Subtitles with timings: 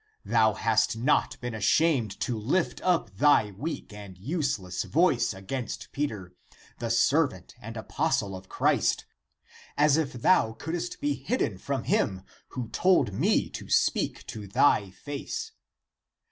[0.25, 5.41] Thou hast not been ashamed to lift up thy weak and useless voice ACTS OF
[5.43, 6.33] PETER 79 against Peter,
[6.79, 9.05] the servant and apostle of Christ,
[9.77, 14.89] as if thou coLildst be hidden from him who told me to speak to thy
[14.89, 15.51] face.